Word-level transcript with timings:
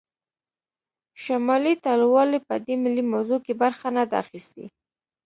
شمالي 1.23 1.73
ټلوالې 1.83 2.39
په 2.47 2.55
دې 2.65 2.75
ملي 2.83 3.03
موضوع 3.13 3.39
کې 3.45 3.53
برخه 3.61 3.87
نه 3.95 4.03
ده 4.09 4.15
اخیستې 4.23 4.65